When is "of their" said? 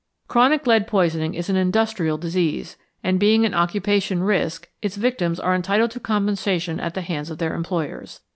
7.29-7.53